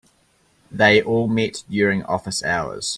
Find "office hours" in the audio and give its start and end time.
2.05-2.89